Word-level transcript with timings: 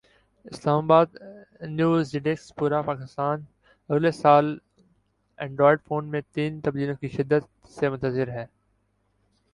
اسلام 0.45 0.79
آبادنیو 0.83 1.91
زڈیسکپورا 2.03 2.81
پاکستان 2.81 3.37
اگلے 3.89 4.11
سال 4.13 4.45
اینڈرائیڈ 5.39 5.79
فون 5.87 6.03
میں 6.11 6.21
تین 6.33 6.59
تبدیلیوں 6.61 6.95
کی 7.01 7.07
شدت 7.17 7.43
سے 7.69 7.89
منتظر 7.89 8.27
ہے 8.29 8.45